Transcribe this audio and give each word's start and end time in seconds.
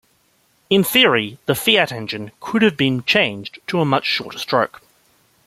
In 0.71 0.83
theory, 0.83 1.37
the 1.45 1.53
Fiat 1.53 1.91
engine 1.91 2.31
could 2.39 2.63
have 2.63 2.75
been 2.75 3.03
changed 3.03 3.59
to 3.67 3.81
a 3.81 3.85
much 3.85 4.05
shorter 4.05 4.39
stroke. 4.39 4.81